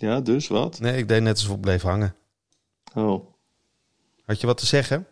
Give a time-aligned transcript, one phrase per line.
[0.00, 0.80] Ja, dus wat?
[0.80, 2.14] Nee, ik deed net alsof ik bleef hangen.
[2.94, 3.24] Oh.
[4.24, 5.06] Had je wat te zeggen?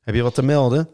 [0.00, 0.88] Heb je wat te melden?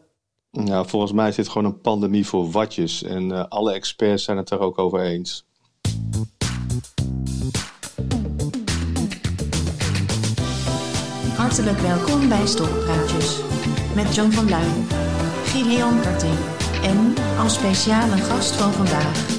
[0.51, 3.03] Nou, volgens mij is dit gewoon een pandemie voor watjes.
[3.03, 5.47] En eh, alle experts zijn het er ook over eens.
[11.37, 13.41] Hartelijk welkom bij Stokpraatjes.
[13.95, 14.87] Met John van Luijn,
[15.45, 16.39] Gideon Karting
[16.83, 19.36] en als speciale gast van vandaag...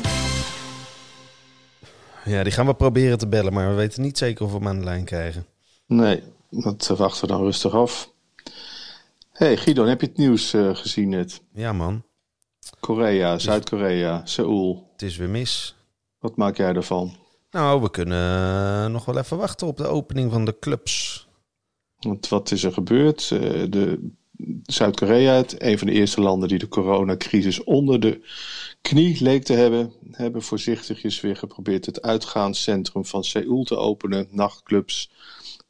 [2.27, 4.68] Ja, die gaan we proberen te bellen, maar we weten niet zeker of we hem
[4.68, 5.45] aan de lijn krijgen.
[5.85, 8.11] Nee, dat wachten we dan rustig af.
[9.31, 11.41] hey, Guido, heb je het nieuws eh, gezien net?
[11.54, 12.04] Ja, man.
[12.79, 14.89] Korea, Zuid-Korea, Seoul.
[14.91, 15.75] Het is weer mis.
[16.19, 17.15] Wat maak jij ervan?
[17.51, 21.27] Nou, we kunnen eh, nog wel even wachten op de opening van de clubs.
[21.99, 23.32] Want wat is er gebeurd?
[23.32, 24.11] Eh, de
[24.63, 28.21] Zuid-Korea, het een van de eerste landen die de coronacrisis onder de
[28.87, 34.27] knie leek te hebben, hebben voorzichtigjes weer geprobeerd het uitgaanscentrum van Seoul te openen.
[34.31, 35.11] Nachtclubs,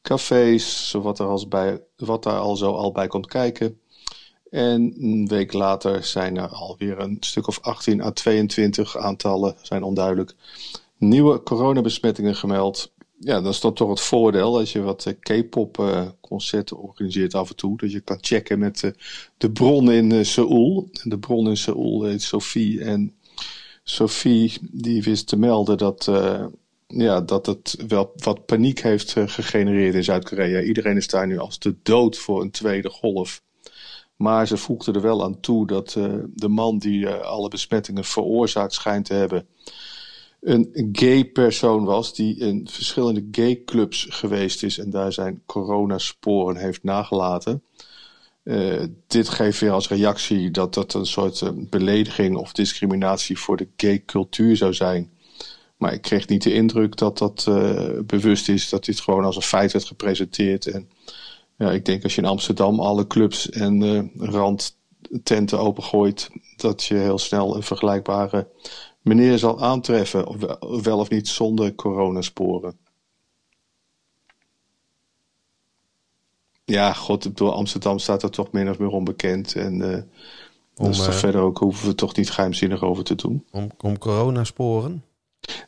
[0.01, 3.79] cafés, wat, er als bij, wat daar al zo al bij komt kijken.
[4.49, 9.83] En een week later zijn er alweer een stuk of 18 à 22 aantallen, zijn
[9.83, 10.35] onduidelijk,
[10.97, 12.91] nieuwe coronabesmettingen gemeld.
[13.19, 17.33] Ja, dat is dan toch het voordeel als je wat eh, K-pop eh, concerten organiseert
[17.33, 17.77] af en toe.
[17.77, 18.91] Dat je kan checken met eh,
[19.37, 20.89] de bron in Seoul.
[21.03, 22.83] De bron in Seoul heet Sophie.
[22.83, 23.15] En
[23.83, 26.11] Sophie die wist te melden dat,
[26.87, 30.61] ja, dat het wel wat paniek heeft gegenereerd in Zuid-Korea.
[30.61, 33.41] Iedereen is daar nu als de dood voor een tweede golf.
[34.15, 35.91] Maar ze voegde er wel aan toe dat
[36.33, 39.47] de man die alle besmettingen veroorzaakt schijnt te hebben
[40.47, 46.57] een gay persoon was die in verschillende gay clubs geweest is en daar zijn coronasporen
[46.57, 47.63] heeft nagelaten.
[48.43, 53.57] Uh, dit geeft weer als reactie dat dat een soort uh, belediging of discriminatie voor
[53.57, 55.11] de gay cultuur zou zijn.
[55.77, 59.35] Maar ik kreeg niet de indruk dat dat uh, bewust is, dat dit gewoon als
[59.35, 60.67] een feit werd gepresenteerd.
[60.67, 60.89] En
[61.57, 67.17] ja, ik denk als je in Amsterdam alle clubs en randtenten opengooit, dat je heel
[67.17, 68.47] snel een vergelijkbare
[69.07, 70.25] meneer zal aantreffen,
[70.83, 72.77] wel of niet zonder coronasporen.
[76.65, 79.55] Ja, god, door Amsterdam staat er toch min of meer onbekend.
[79.55, 79.97] En uh,
[80.75, 83.45] om, dus uh, verder ook hoeven we toch niet geheimzinnig over te doen.
[83.51, 85.03] Om, om coronasporen?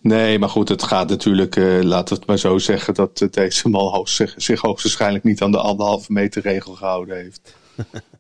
[0.02, 3.70] Nee, maar goed, het gaat natuurlijk, uh, laten we het maar zo zeggen, dat deze
[3.70, 7.56] man hoogst, zich, zich hoogstwaarschijnlijk niet aan de anderhalve meter regel gehouden heeft.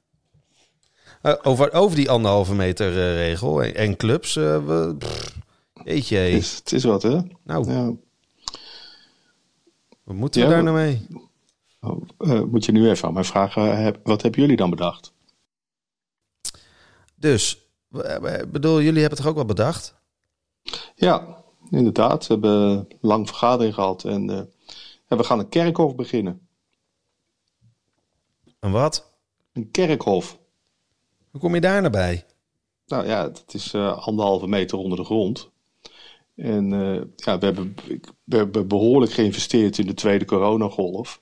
[1.21, 4.35] Uh, over, over die anderhalve meter uh, regel en, en clubs.
[4.35, 5.37] Uh, we, pff,
[5.83, 6.17] jeetje.
[6.17, 7.19] Het is, het is wat, hè?
[7.43, 7.71] Nou.
[7.71, 7.93] Ja.
[10.03, 11.07] Wat moeten we ja, daar nou mee?
[11.81, 15.13] Oh, moet je nu even aan mij vragen, heb, wat hebben jullie dan bedacht?
[17.15, 17.61] Dus,
[18.47, 19.95] bedoel, jullie hebben het toch ook wel bedacht?
[20.95, 22.27] Ja, inderdaad.
[22.27, 24.27] We hebben een lang vergadering gehad en
[25.07, 26.47] we gaan een kerkhof beginnen.
[28.59, 29.11] Een wat?
[29.53, 30.39] Een kerkhof.
[31.31, 32.25] Hoe kom je daar naar bij?
[32.87, 35.49] Nou ja, het is uh, anderhalve meter onder de grond.
[36.35, 37.75] En uh, ja, we hebben,
[38.23, 41.21] we hebben behoorlijk geïnvesteerd in de tweede coronagolf.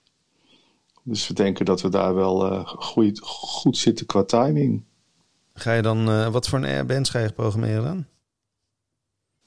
[1.03, 4.83] Dus we denken dat we daar wel uh, goed, goed zitten qua timing.
[5.53, 8.05] Ga je dan, wat voor een bands ga je programmeren dan?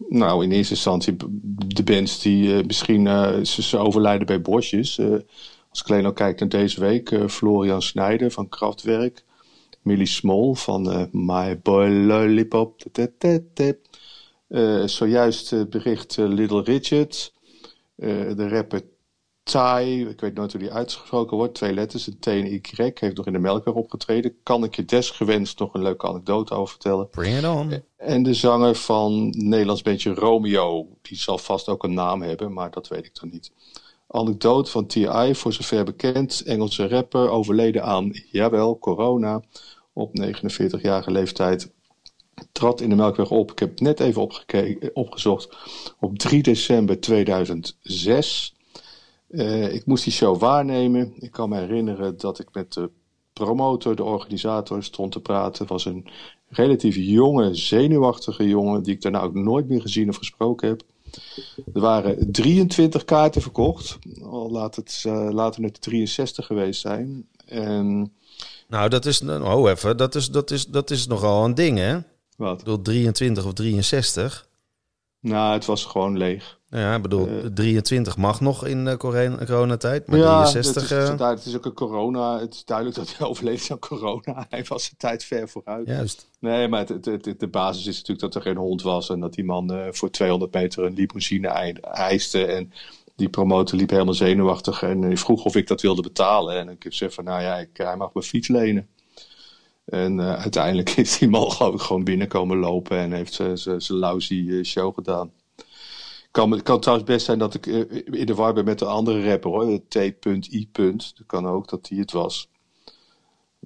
[0.08, 1.16] Nou, in eerste instantie
[1.66, 3.06] de bands die misschien,
[3.46, 5.00] ze, ze, overlijden bij bosjes.
[5.68, 9.24] als ik alleen al kijk naar deze week, Florian Snijder van Kraftwerk.
[9.82, 12.82] Millie Small van uh, My Boy Lollipop.
[14.48, 17.32] Uh, zojuist uh, bericht Little Richard.
[17.96, 18.82] de rapper
[19.42, 22.60] Ty, ik weet nooit hoe die uitgesproken wordt, twee letters, een T en Y,
[22.94, 24.36] heeft nog in de Melker opgetreden.
[24.42, 27.08] Kan ik je desgewenst nog een leuke anekdote over vertellen?
[27.08, 27.82] Bring it on.
[27.96, 32.70] En de zanger van Nederlands bandje Romeo, die zal vast ook een naam hebben, maar
[32.70, 33.52] dat weet ik dan niet.
[34.10, 39.42] Anekdote van T.I., voor zover bekend, Engelse rapper, overleden aan, jawel, corona,
[39.92, 41.72] op 49-jarige leeftijd.
[42.52, 44.28] Trad in de Melkweg op, ik heb net even
[44.92, 45.56] opgezocht,
[46.00, 48.54] op 3 december 2006.
[49.28, 51.12] Uh, ik moest die show waarnemen.
[51.18, 52.90] Ik kan me herinneren dat ik met de
[53.32, 55.62] promotor, de organisator, stond te praten.
[55.62, 56.06] Het was een
[56.48, 60.82] relatief jonge, zenuwachtige jongen, die ik daarna ook nooit meer gezien of gesproken heb.
[61.74, 63.98] Er waren 23 kaarten verkocht.
[64.22, 67.28] Al laat het, uh, laten het 63 geweest zijn.
[67.46, 68.12] En...
[68.68, 71.98] Nou, dat is, oh even, dat is, dat, is, dat is nogal een ding, hè?
[72.36, 72.58] Wat?
[72.58, 74.48] Ik bedoel, 23 of 63.
[75.20, 76.59] Nou, het was gewoon leeg.
[76.70, 80.88] Nou ja, ik bedoel, uh, 23 mag nog in uh, coronatijd, maar ja, 63...
[80.88, 81.28] Het is, uh...
[81.28, 82.38] het is ook een corona.
[82.38, 84.46] Het is duidelijk dat hij overleed aan corona.
[84.48, 85.86] Hij was de tijd ver vooruit.
[85.86, 86.28] Juist.
[86.38, 89.10] Nee, maar het, het, het, de basis is natuurlijk dat er geen hond was...
[89.10, 91.48] en dat die man uh, voor 200 meter een limousine
[91.80, 92.44] eiste...
[92.44, 92.72] en
[93.16, 96.58] die promotor liep helemaal zenuwachtig en vroeg of ik dat wilde betalen.
[96.58, 98.88] En ik zei van, nou ja, ik, hij mag mijn fiets lenen.
[99.84, 101.50] En uh, uiteindelijk is die man
[101.80, 105.30] gewoon binnenkomen lopen en heeft zijn lousy show gedaan.
[106.30, 109.30] Kan, het kan trouwens best zijn dat ik in de war ben met de andere
[109.30, 110.68] rapper hoor, T.I.
[110.72, 112.48] Dat kan ook dat hij het was.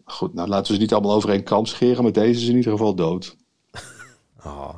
[0.05, 2.56] Goed, nou laten we ze niet allemaal over één kam scheren, maar deze is in
[2.56, 3.37] ieder geval dood.
[4.44, 4.75] Oh,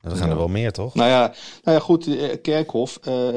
[0.00, 0.94] dan gaan er wel meer, toch?
[0.94, 2.08] Nou ja, nou ja goed,
[2.42, 2.98] Kerkhof.
[3.08, 3.28] Uh,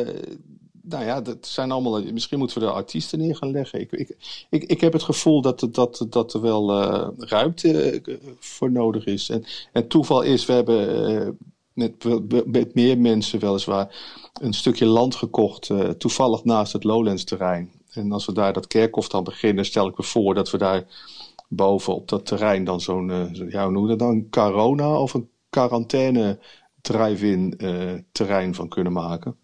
[0.82, 2.04] nou ja, dat zijn allemaal.
[2.04, 3.80] Misschien moeten we er artiesten neer gaan leggen.
[3.80, 4.18] Ik, ik,
[4.50, 8.02] ik, ik heb het gevoel dat, dat, dat er wel uh, ruimte
[8.40, 9.30] voor nodig is.
[9.30, 11.38] En, en toeval is, we hebben
[11.76, 12.04] met,
[12.46, 13.96] met meer mensen weliswaar
[14.42, 17.72] een stukje land gekocht, toevallig naast het Lowlands terrein.
[17.90, 20.86] En als we daar dat kerkhof dan beginnen, stel ik me voor dat we daar
[21.48, 25.14] boven op dat terrein dan zo'n, uh, ja, hoe noem je dat dan, corona of
[25.14, 26.40] een quarantaine
[26.82, 29.36] drive-in uh, terrein van kunnen maken.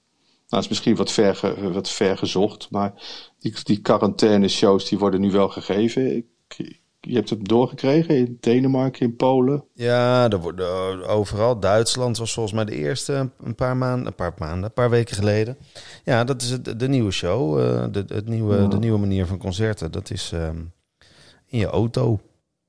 [0.48, 2.94] Nou, is misschien wat ver, wat ver gezocht, maar
[3.40, 6.16] die, die quarantaine shows die worden nu wel gegeven.
[6.16, 9.64] Ik, je hebt het doorgekregen in Denemarken, in Polen.
[9.74, 11.60] Ja, er worden overal.
[11.60, 15.16] Duitsland was volgens mij de eerste een paar maanden, een paar maanden, een paar weken
[15.16, 15.58] geleden.
[16.04, 18.68] Ja, dat is het, de nieuwe show, uh, de, het nieuwe, ja.
[18.68, 19.92] de nieuwe manier van concerten.
[19.92, 20.72] Dat is um,
[21.46, 22.20] in je auto.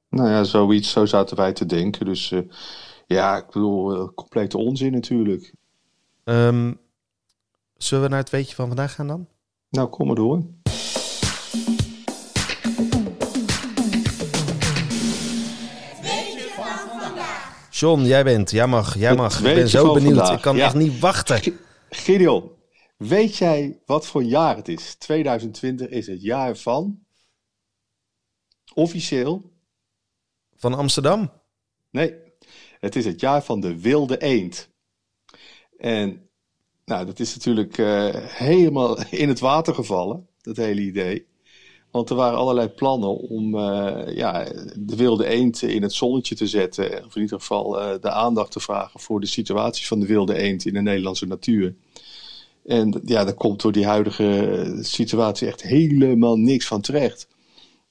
[0.08, 2.06] Nou ja, zoiets, zo zaten wij te denken.
[2.06, 2.40] Dus uh,
[3.06, 5.52] ja, ik bedoel, uh, complete onzin natuurlijk.
[6.25, 6.78] Um,
[7.76, 9.26] zullen we naar het weetje van vandaag gaan dan?
[9.69, 10.43] Nou, kom maar door.
[17.82, 18.50] John, jij bent.
[18.50, 18.99] Jij mag.
[18.99, 19.38] Jij mag.
[19.38, 20.17] Ik ben zo benieuwd.
[20.17, 20.37] Vandaag.
[20.37, 20.64] Ik kan ja.
[20.64, 21.58] echt niet wachten.
[21.90, 22.50] Gideon,
[22.96, 24.94] weet jij wat voor jaar het is?
[24.94, 27.05] 2020 is het jaar van.
[28.75, 29.52] Officieel.
[30.56, 31.32] Van Amsterdam?
[31.90, 32.14] Nee,
[32.81, 34.69] het is het jaar van de wilde eend.
[35.78, 36.31] En
[36.85, 41.26] nou, dat is natuurlijk uh, helemaal in het water gevallen, dat hele idee.
[41.92, 44.44] Want er waren allerlei plannen om uh, ja,
[44.76, 47.04] de wilde eend in het zonnetje te zetten.
[47.06, 50.38] Of in ieder geval uh, de aandacht te vragen voor de situatie van de wilde
[50.38, 51.74] eend in de Nederlandse natuur.
[52.66, 57.28] En ja, daar komt door die huidige situatie echt helemaal niks van terecht.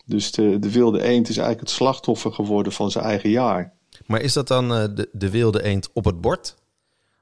[0.06, 3.74] Dus de, de wilde eend is eigenlijk het slachtoffer geworden van zijn eigen jaar.
[4.06, 6.56] Maar is dat dan uh, de, de wilde eend op het bord?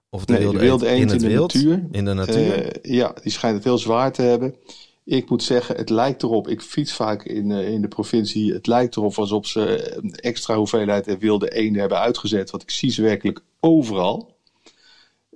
[0.10, 1.54] Of de, nee, wilde, de wilde eend, eend in, in, de wild?
[1.54, 1.88] natuur?
[1.92, 2.78] In de natuur?
[2.82, 4.56] ja, die schijnt het heel zwaar te hebben.
[5.04, 8.68] Ik moet zeggen, het lijkt erop, ik fiets vaak in, uh, in de provincie, het
[8.68, 12.50] lijkt erop alsof ze een extra hoeveelheid wilde eenden hebben uitgezet.
[12.50, 14.36] Want ik zie ze werkelijk overal.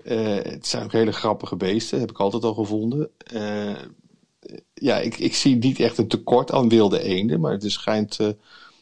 [0.03, 3.09] Uh, het zijn ook hele grappige beesten, heb ik altijd al gevonden.
[4.73, 8.35] Ja, ik, ik zie niet echt een tekort aan wilde eenden, maar het schijnt, ze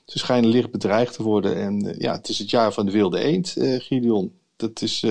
[0.06, 1.56] schijnen licht bedreigd te worden.
[1.56, 4.34] En ja, het is het jaar van de wilde eend, Gideon.
[4.56, 5.04] Dat is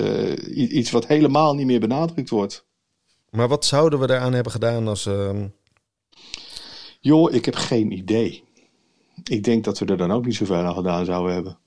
[0.53, 2.65] iets wat helemaal niet meer benadrukt wordt.
[3.29, 5.09] Maar wat zouden we daaraan hebben gedaan als...
[7.01, 8.43] Joh, ik heb geen idee.
[9.23, 11.57] Ik denk dat we er dan ook niet zoveel aan gedaan zouden hebben.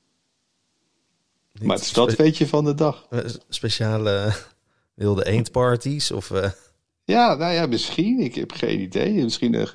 [1.53, 3.09] Niet maar het is dat weet je van de dag.
[3.49, 4.35] Speciale
[4.95, 6.31] wilde eendparties of...
[6.31, 6.51] Uh...
[7.05, 8.21] Ja, nou ja, misschien.
[8.21, 9.23] Ik heb geen idee.
[9.23, 9.69] Misschien een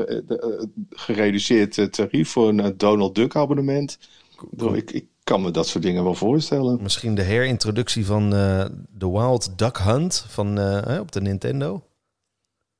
[0.89, 3.99] gereduceerd tarief voor een Donald Duck abonnement.
[4.35, 4.75] Cool.
[4.75, 6.81] Ik, ik, kan me dat soort dingen wel voorstellen.
[6.81, 8.29] Misschien de herintroductie van
[8.97, 10.47] The Wild Duck Hunt van,
[10.99, 11.83] op de Nintendo.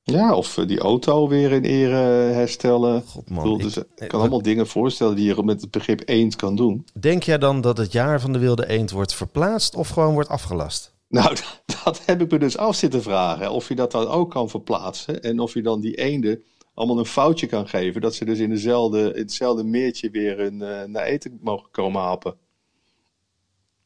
[0.02, 1.94] Ja, of die auto weer in ere
[2.32, 3.02] herstellen.
[3.02, 5.70] God, man, ik, bedoel, dus ik, ik kan allemaal dingen voorstellen die je met het
[5.70, 6.84] begrip eend kan doen.
[7.00, 10.28] Denk jij dan dat het jaar van de wilde eend wordt verplaatst of gewoon wordt
[10.28, 10.94] afgelast?
[11.08, 11.36] Nou,
[11.84, 13.50] dat heb ik me dus af zitten vragen.
[13.50, 15.22] Of je dat dan ook kan verplaatsen.
[15.22, 16.42] En of je dan die eenden
[16.74, 18.00] allemaal een foutje kan geven.
[18.00, 22.02] Dat ze dus in, dezelfde, in hetzelfde meertje weer een, uh, naar eten mogen komen
[22.02, 22.34] happen.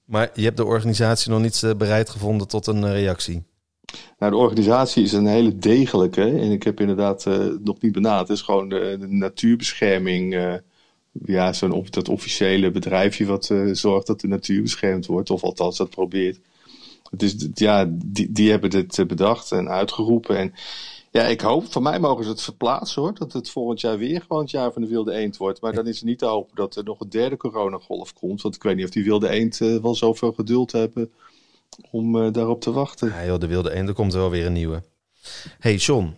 [0.04, 3.42] Maar je hebt de organisatie nog niet uh, bereid gevonden tot een uh, reactie?
[4.18, 6.22] Nou, de organisatie is een hele degelijke.
[6.22, 7.24] En ik heb inderdaad
[7.64, 8.28] nog niet benaderd.
[8.28, 10.60] Het is gewoon de, de natuurbescherming.
[11.24, 15.30] ja, zo'n dat officiële bedrijfje wat zorgt dat de natuur beschermd wordt.
[15.30, 16.40] Of althans dat probeert.
[17.10, 20.36] Het is, ja, die, die hebben dit bedacht en uitgeroepen.
[20.36, 20.52] En
[21.10, 23.14] ja, ik hoop, van mij mogen ze het verplaatsen hoor.
[23.14, 25.60] Dat het volgend jaar weer gewoon het jaar van de wilde eend wordt.
[25.60, 28.42] Maar dan is het niet te hopen dat er nog een derde coronagolf komt.
[28.42, 31.10] Want ik weet niet of die wilde eend wel zoveel geduld hebben
[31.90, 33.08] om uh, daarop te wachten.
[33.08, 34.82] Ja joh, de wilde eend, er komt wel weer een nieuwe.
[35.58, 36.16] hey John,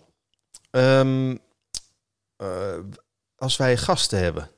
[0.70, 1.30] um,
[2.42, 2.78] uh,
[3.36, 4.50] als wij gasten hebben.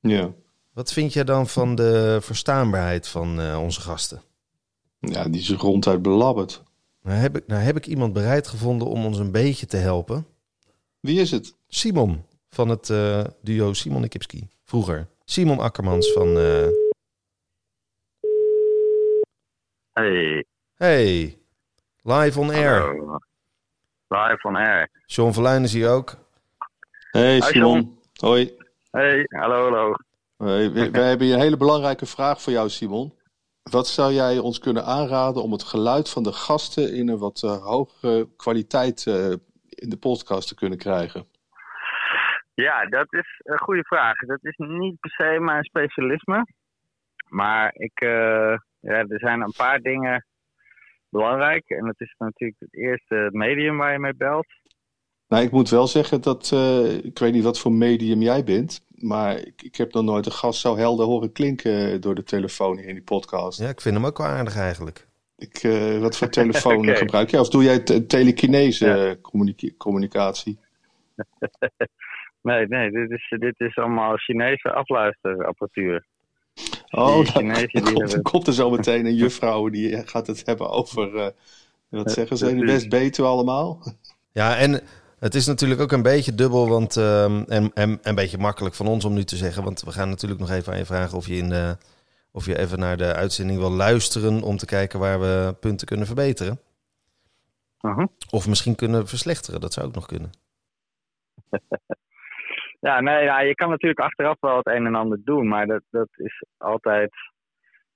[0.00, 0.32] Ja.
[0.72, 4.22] Wat vind jij dan van de verstaanbaarheid van onze gasten?
[4.98, 6.62] Ja, die is ronduit belabberd.
[7.02, 10.26] Nou heb, ik, nou heb ik iemand bereid gevonden om ons een beetje te helpen.
[11.00, 11.54] Wie is het?
[11.68, 14.48] Simon van het uh, duo Simon en Kipski.
[14.64, 15.08] Vroeger.
[15.24, 16.36] Simon Akkermans van...
[16.36, 16.66] Uh...
[19.92, 20.44] Hey.
[20.78, 21.38] Hey.
[22.02, 22.80] Live on air.
[22.80, 23.18] Hallo.
[24.08, 24.88] Live on air.
[25.06, 26.14] John Verlijn is hier ook.
[27.10, 27.98] Hey Hi, Simon.
[28.20, 28.52] Hoi.
[28.90, 29.94] Hey, hallo, hallo.
[30.36, 33.12] We, we hebben een hele belangrijke vraag voor jou, Simon.
[33.62, 37.42] Wat zou jij ons kunnen aanraden om het geluid van de gasten in een wat
[37.42, 39.30] eh, hogere kwaliteit eh,
[39.68, 41.26] in de podcast te kunnen krijgen?
[42.54, 44.16] Ja, dat is een goede vraag.
[44.16, 46.46] Dat is niet per se mijn specialisme.
[47.28, 50.26] Maar ik, eh, ja, er zijn een paar dingen
[51.08, 51.64] belangrijk.
[51.68, 54.46] En dat is natuurlijk het eerste medium waar je mee belt.
[55.28, 58.84] Nou, ik moet wel zeggen dat, eh, ik weet niet wat voor medium jij bent,
[58.88, 62.76] maar ik, ik heb nog nooit een gast zo helder horen klinken door de telefoon
[62.78, 63.60] hier in die podcast.
[63.60, 65.06] Ja, ik vind hem ook wel aardig eigenlijk.
[65.36, 67.40] Ik, eh, wat voor telefoon gebruik jij?
[67.40, 69.16] Of doe jij te- telekinese Ja.
[69.20, 70.58] communica- communicatie?
[72.42, 76.06] Nee, nee, dit is, dit is allemaal Chinese afluisterapparatuur.
[76.94, 81.16] Oh, Die dan, komt, komt er zo meteen een juffrouw die gaat het hebben over,
[81.16, 81.26] eh,
[81.88, 82.70] wat zeggen ze, de precies.
[82.72, 83.78] West-Betuwe allemaal?
[84.34, 84.80] Ja, en
[85.18, 88.86] het is natuurlijk ook een beetje dubbel, want, ehm, en, en een beetje makkelijk van
[88.86, 89.64] ons om nu te zeggen.
[89.64, 91.76] Want we gaan natuurlijk nog even aan je vragen of je, in de,
[92.30, 96.06] of je even naar de uitzending wil luisteren om te kijken waar we punten kunnen
[96.06, 96.60] verbeteren.
[98.30, 100.30] Of misschien kunnen verslechteren, dat zou ook nog kunnen.
[102.82, 105.82] Ja, nee, ja, je kan natuurlijk achteraf wel het een en ander doen, maar dat,
[105.90, 107.14] dat is altijd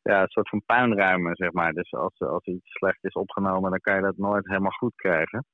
[0.02, 1.72] ja, een soort van puinruimen, zeg maar.
[1.72, 5.44] Dus als, als iets slecht is opgenomen, dan kan je dat nooit helemaal goed krijgen.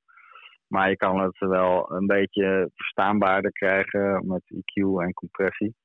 [0.67, 5.75] Maar je kan het wel een beetje verstaanbaarder krijgen met EQ en compressie.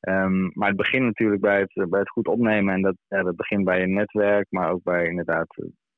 [0.00, 2.74] Ehm, maar het begint natuurlijk bij het, bij het goed opnemen.
[2.74, 5.46] En dat, ja, dat begint bij je netwerk, maar ook bij inderdaad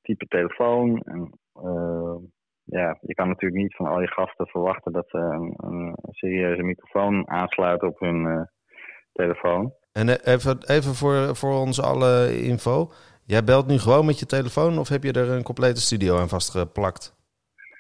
[0.03, 1.01] type telefoon.
[1.01, 2.17] En, eh,
[2.71, 6.63] ja, je kan natuurlijk niet van al je gasten verwachten dat ze een, een serieuze
[6.63, 8.41] microfoon aansluiten op hun eh,
[9.13, 9.73] telefoon.
[9.93, 12.91] En eh, even, even voor, voor onze alle info.
[13.25, 16.29] Jij belt nu gewoon met je telefoon of heb je er een complete studio aan
[16.29, 17.17] vastgeplakt?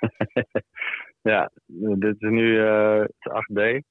[1.32, 1.50] ja,
[1.98, 3.88] dit is nu eh, het 8D.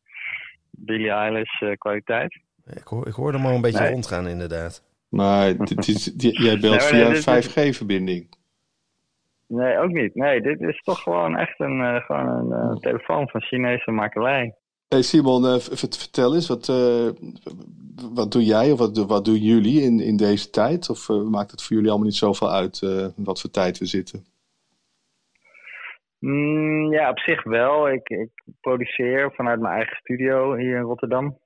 [0.72, 2.40] Billie Eilish eh, kwaliteit.
[2.66, 3.92] Ik, hoor, ik hoorde hem al een beetje Nee.
[3.92, 4.84] rondgaan inderdaad.
[5.10, 8.38] Maar dit is, die- jij belt Nee, maar via een 5G-verbinding.
[9.50, 10.16] Nee, ook niet.
[10.16, 14.56] Nee, dit is toch gewoon echt een, eh, gewoon een eh, telefoon van Chinese makelij.
[14.88, 16.68] Hey Simon, v- vertel eens, wat,
[18.14, 20.90] wat doe jij of wat, wat doen jullie in, in deze tijd?
[20.90, 22.80] Of maakt het voor jullie allemaal niet zoveel uit
[23.16, 24.26] wat voor tijd we zitten?
[26.20, 27.90] Mm, ja, op zich wel.
[27.90, 28.30] Ik, ik
[28.62, 31.38] produceer vanuit mijn eigen studio hier in Rotterdam.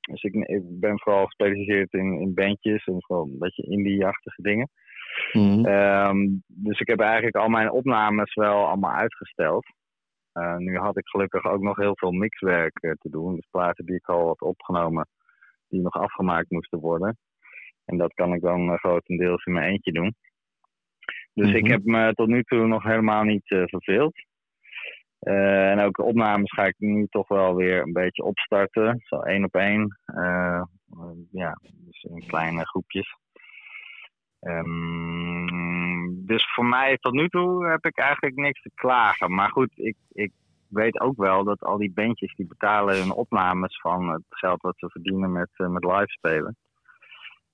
[0.00, 4.70] Dus ik, ik ben vooral gespecialiseerd in, in bandjes en vooral een beetje indie-achtige dingen.
[5.32, 5.64] Mhm.
[5.66, 9.66] Ehm, dus ik heb eigenlijk al mijn opnames wel allemaal uitgesteld.
[10.32, 13.34] Eh, nu had ik gelukkig ook nog heel veel mixwerk eh, te doen.
[13.34, 15.08] Dus platen die ik al had opgenomen,
[15.68, 17.16] die nog afgemaakt moesten worden.
[17.84, 20.14] En dat kan ik dan eh, grotendeels in mijn eentje doen.
[21.34, 21.70] Dus ik Mhm.
[21.72, 24.14] heb me tot nu toe nog helemaal niet verveeld.
[25.18, 29.00] En ook opnames ga ik nu toch wel weer een beetje opstarten.
[29.04, 29.98] Zo één op één.
[31.30, 33.16] Ja, dus in kleine groepjes.
[34.42, 39.34] Ehm, dus voor mij tot nu toe heb ik eigenlijk niks te klagen.
[39.34, 40.32] Maar goed, ik, ik
[40.68, 44.78] weet ook wel dat al die bandjes die betalen hun opnames van het geld wat
[44.78, 46.56] ze verdienen met, eh, met live spelen.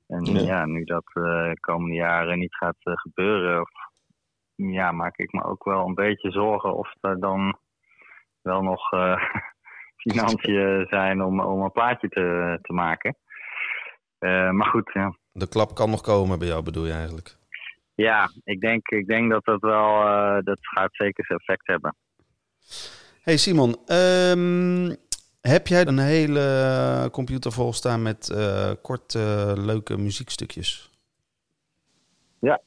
[0.06, 0.40] En Ja.
[0.40, 3.70] ja, nu dat eh, de komende jaren niet gaat eh, gebeuren, of,
[4.54, 7.58] ja, maak ik me ook wel een beetje zorgen of er dan
[8.42, 9.22] wel nog eh,
[10.04, 13.16] financiën zijn om, om een plaatje te, te maken.
[14.18, 15.16] Eh, maar goed, ja.
[15.32, 17.36] De klap kan nog komen bij jou, bedoel je eigenlijk?
[17.94, 21.96] Ja, ik denk, ik denk dat dat wel, eh, dat gaat zeker zijn effect hebben.
[23.22, 24.94] Hey Simon, ehm,
[25.40, 30.90] heb jij een hele computer vol staan met eh, korte, leuke muziekstukjes?
[32.40, 32.60] Ja.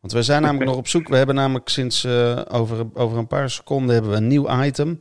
[0.00, 1.08] Want we zijn namelijk nog op zoek.
[1.08, 5.00] We hebben namelijk sinds eh, over, over een paar seconden hebben we een nieuw item.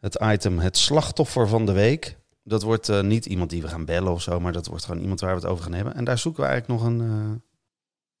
[0.00, 2.16] Het item Het Slachtoffer van de Week.
[2.48, 5.00] Dat wordt eh, niet iemand die we gaan bellen of zo, maar dat wordt gewoon
[5.00, 5.94] iemand waar we het over gaan hebben.
[5.94, 7.00] En daar zoeken we eigenlijk nog een...
[7.00, 7.32] eh,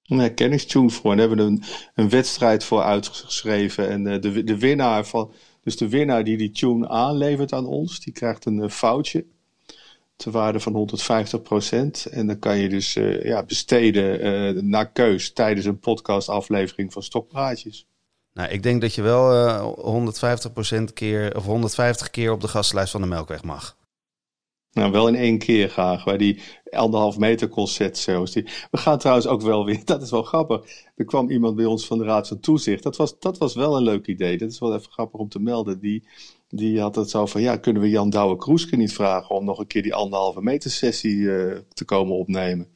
[0.06, 1.10] Een herkenningstune voor.
[1.10, 1.62] En daar hebben we een,
[1.94, 3.88] een wedstrijd voor uitgeschreven.
[3.88, 5.32] En eh, de, de winnaar van.
[5.62, 9.24] Dus de winnaar die die tune aanlevert aan ons, die krijgt een foutje.
[10.16, 10.88] Ter waarde van
[12.06, 12.92] 150% En dan kan je dus
[13.22, 17.86] ja, besteden naar keus tijdens een podcastaflevering van Stokpraatjes.
[18.32, 22.90] Nou, ik denk dat je wel eh 150% keer of 150 keer op de gastlijst
[22.90, 23.76] van de Melkweg mag.
[24.76, 26.40] Nou, wel in één keer graag, bij die
[26.70, 28.32] anderhalf meter concertshows.
[28.32, 28.44] Die...
[28.70, 30.64] We gaan trouwens ook wel weer, dat is wel grappig.
[30.96, 32.82] Er kwam iemand bij ons van de Raad van Toezicht.
[32.82, 34.38] Dat was, dat was wel een leuk idee.
[34.38, 35.80] Dat is wel even grappig om te melden.
[35.80, 36.04] Die,
[36.48, 39.58] die had het zo van, ja, kunnen we Jan Douwe Kroeske niet vragen om nog
[39.58, 42.68] een keer die anderhalve meter sessie eh, te komen opnemen?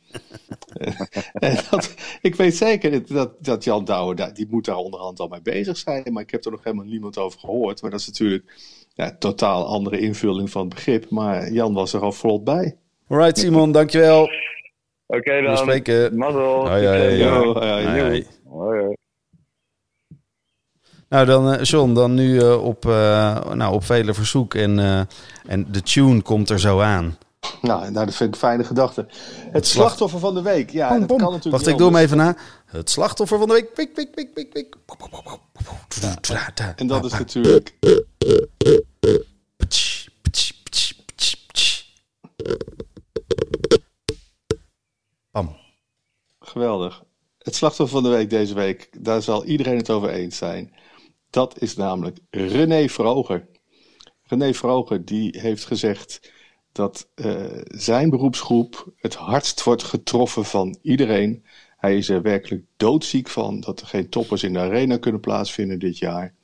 [1.33, 5.43] En dat, ik weet zeker dat, dat Jan Douwe, die moet daar onderhand al mee
[5.43, 6.13] bezig zijn.
[6.13, 7.83] Maar ik heb er nog helemaal niemand over gehoord.
[7.83, 8.45] Maar dat is natuurlijk
[8.95, 11.11] ja, totaal andere invulling van het begrip.
[11.11, 12.77] Maar Jan was er al vlot bij.
[13.09, 14.31] Alright, Simon, dankjewel.
[15.07, 15.51] Oké dan.
[15.51, 16.17] We spreken.
[16.17, 16.69] Mazzel.
[18.49, 18.97] Hoi.
[21.11, 24.55] Nou, dan, eh, John, dan nu eh, op, eh, nou, op vele verzoek.
[24.55, 25.01] En, eh,
[25.47, 27.19] en de tune komt er zo aan.
[27.63, 29.07] Nou, nou, dat vind ik een fijne gedachte.
[29.51, 30.71] Het slachtoffer van de week.
[30.71, 32.37] Ja, Pom, dat kan natuurlijk Wacht, ik doe hem even na.
[32.67, 33.77] Het slachtoffer van de week.
[33.77, 34.77] Wik, wik, wik, wik, wik.
[36.77, 37.79] En dat is natuurlijk
[45.31, 45.57] Bam.
[46.41, 47.03] geweldig.
[47.39, 50.75] Het slachtoffer van de week deze week, daar zal iedereen het over eens zijn.
[51.31, 53.47] Dat is namelijk René Vroger.
[54.23, 56.21] René Vroger die heeft gezegd
[56.73, 57.35] dat eh,
[57.65, 61.45] zijn beroepsgroep het hardst wordt getroffen van iedereen.
[61.77, 65.79] Hij is er werkelijk doodziek van dat er geen toppers in de arena kunnen plaatsvinden
[65.79, 66.35] dit jaar.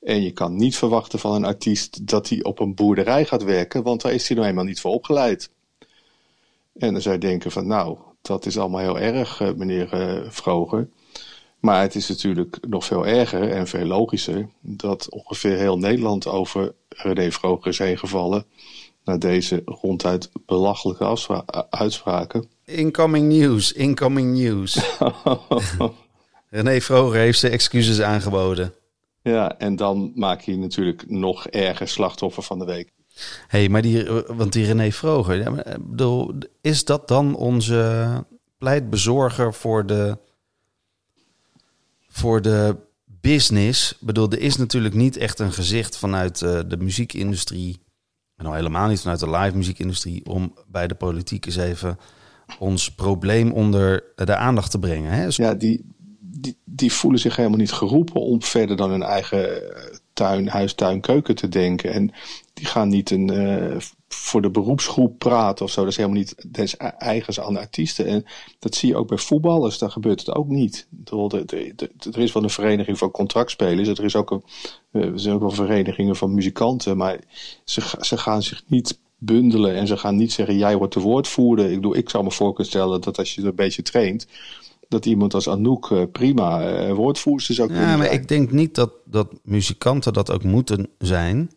[0.00, 3.82] En je kan niet verwachten van een artiest dat hij op een boerderij gaat werken,
[3.82, 5.50] want daar is hij nou eenmaal niet voor opgeleid.
[6.78, 10.30] En dan zou je denken van nou, dat is allemaal heel erg, eh, meneer eh,
[10.30, 10.88] Vroger.
[11.58, 16.74] Maar het is natuurlijk nog veel erger en veel logischer dat ongeveer heel Nederland over
[16.88, 18.44] René Vroger is heen gevallen.
[19.08, 22.48] Na deze ronduit belachelijke eh, uitspraken.
[22.64, 24.98] Incoming news, incoming news.
[26.50, 28.74] René Vroger heeft zijn excuses aangeboden.
[29.22, 32.92] ja, en dan maak je natuurlijk nog erger slachtoffer van de week.
[33.46, 38.08] hey, maar die, want die René Vroger, bedoel, is dat dan onze
[38.58, 40.18] pleitbezorger voor de,
[42.08, 42.76] voor de
[43.20, 43.92] business?
[43.92, 47.86] Ik bedoel, er is natuurlijk niet echt een gezicht vanuit eh, de muziekindustrie,
[48.38, 51.98] en nou helemaal niet vanuit de live muziekindustrie, om bij de politiek eens even
[52.58, 55.12] ons probleem onder de aandacht te brengen.
[55.12, 55.26] Hè?
[55.28, 55.84] Ja, die,
[56.20, 60.74] die, die voelen zich helemaal niet geroepen om verder dan hun eigen eh, tuin, huis,
[60.74, 61.92] tuin, keuken te denken.
[61.92, 62.12] En
[62.54, 63.76] die gaan niet een, eh,
[64.08, 65.80] voor de beroepsgroep praten of zo.
[65.80, 68.06] Dat is helemaal niet des eigens aan de artiesten.
[68.06, 68.24] En
[68.58, 69.78] dat zie je ook bij voetballers.
[69.78, 70.88] Daar gebeurt het ook niet.
[71.04, 73.88] Er is wel een vereniging van contractspelers.
[73.88, 74.42] Er, is ook een,
[74.90, 76.96] eh, er zijn ook wel verenigingen van muzikanten.
[76.96, 77.18] Maar
[77.64, 81.68] ze, ze gaan zich niet bundelen en ze gaan niet zeggen: jij wordt de woordvoerder.
[81.68, 84.26] Ik, bedoel, ik zou me voor kunnen stellen dat als je er een beetje traint,
[84.88, 88.20] dat iemand als Anouk eh, prima eh, woordvoerster zou kunnen Ja, maar zijn.
[88.20, 91.50] ik denk niet dat, dat muzikanten dat ook moeten zijn.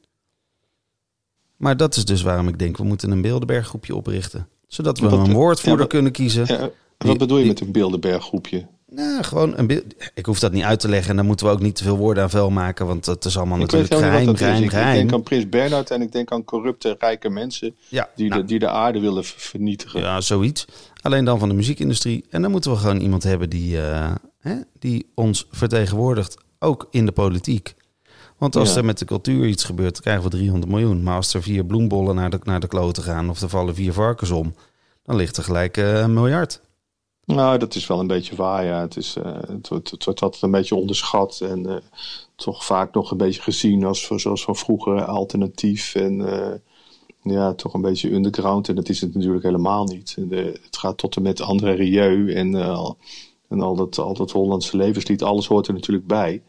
[1.61, 4.47] Maar dat is dus waarom ik denk, we moeten een Bilderberg-groepje oprichten.
[4.67, 6.45] Zodat we Wat- een woordvoerder ja, kunnen kiezen.
[6.47, 8.65] Ja, Die- wat bedoel je die- met een Bilderberg groepje?
[8.89, 9.83] Nou, gewoon een beeld.
[10.13, 11.09] Ik hoef dat niet uit te leggen.
[11.09, 12.85] En dan moeten we ook niet te veel woorden aan vuil maken.
[12.87, 16.11] Want dat is allemaal Ik natuurlijk geheim, geheim, Ik, denk aan Prins Bernhard en ik
[16.11, 19.99] denk aan corrupte, rijke mensen Ja, die, nou, de, die de aarde willen ver- vernietigen.
[20.01, 20.65] ja, zoiets.
[21.01, 22.25] Alleen dan van de muziekindustrie.
[22.29, 26.37] En dan moeten we gewoon iemand hebben die, eh, hè, die ons vertegenwoordigt.
[26.59, 27.73] Ook in de politiek.
[28.41, 28.77] Want als Ja.
[28.77, 31.03] er met de cultuur iets gebeurt, dan krijgen we 300 miljoen.
[31.03, 33.93] Maar als er vier bloembollen naar de, naar de kloten gaan of er vallen vier
[33.93, 34.53] varkens om,
[35.03, 36.61] dan ligt er gelijk eh, een miljard.
[37.25, 38.81] Nou, dat is wel een beetje waar, ja.
[38.81, 41.75] Het, is, eh, het, wordt, het wordt altijd een beetje onderschat en eh,
[42.35, 46.15] toch vaak nog een beetje gezien als voor- zoals van vroeger alternatief en
[47.23, 48.69] ja, toch een beetje underground.
[48.69, 50.15] En dat is het natuurlijk helemaal niet.
[50.29, 52.55] De, het gaat tot en met André Rieu en,
[53.49, 56.41] en al, dat, al dat Hollandse levenslied, alles hoort er natuurlijk bij.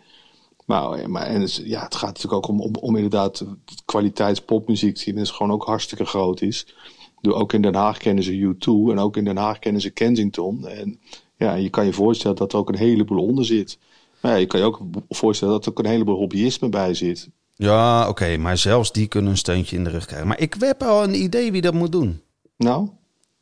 [0.66, 3.44] Maar, maar en het, ja, het gaat natuurlijk ook om, om, om inderdaad
[3.85, 6.75] kwaliteitspopmuziek die inmiddels gewoon ook hartstikke groot is.
[7.22, 10.66] Ook in Den Haag kennen ze U2 en ook in Den Haag kennen ze Kensington.
[10.66, 11.01] En
[11.37, 13.79] ja, je kan je voorstellen dat er ook een heleboel onder zit.
[14.20, 17.29] Maar ja, je kan je ook voorstellen dat er ook een heleboel hobbyisme bij zit.
[17.55, 20.29] Ja, oké, maar zelfs die kunnen een steuntje in de rug krijgen.
[20.29, 22.20] Maar ik heb al een idee wie dat moet doen.
[22.57, 22.88] Nou,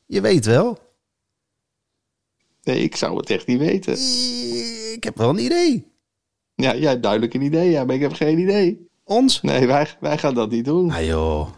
[0.07, 0.79] Je weet wel.
[2.63, 3.93] nee, ik zou het echt niet weten.
[4.95, 5.87] Ik heb wel een idee.
[6.61, 8.87] Ja, jij hebt duidelijk een idee, ja, maar ik heb geen idee.
[9.05, 9.41] Ons?
[9.43, 10.91] Nee, wij, wij gaan dat niet doen.
[10.91, 11.49] Ah joh.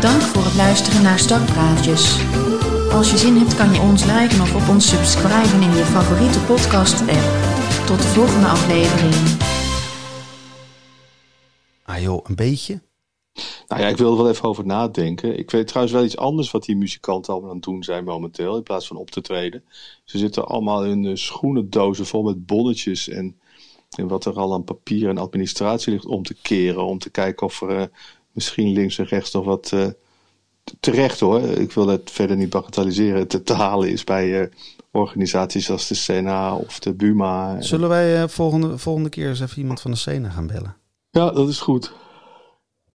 [0.00, 2.31] Dank voor het luisteren naar Stokpraatjes.
[2.92, 6.40] Als je zin hebt kan je ons liken of op ons subscriben in je favoriete
[6.40, 7.26] podcast-app.
[7.86, 9.14] Tot de volgende aflevering.
[11.84, 12.82] Ah joh, een beetje.
[13.68, 15.38] Nou ja, ik wil er wel even over nadenken.
[15.38, 18.56] Ik weet trouwens wel iets anders wat die muzikanten allemaal aan het doen zijn momenteel,
[18.56, 19.64] in plaats van op te treden.
[20.04, 23.40] Ze zitten allemaal in uh, schoenendozen vol met bonnetjes en,
[23.96, 26.84] en wat er al aan papier en administratie ligt om te keren.
[26.84, 27.84] Om te kijken of er uh,
[28.32, 29.86] misschien links en rechts nog wat, uh,
[30.80, 31.40] terecht hoor.
[31.40, 33.28] Ik wil het verder niet bagatelliseren.
[33.28, 34.50] Te, te halen is bij
[34.90, 37.60] organisaties als de Sena of de Buma.
[37.60, 40.76] Zullen wij volgende, volgende keer eens even iemand van de Sena gaan bellen?
[41.10, 41.92] Ja, dat is goed.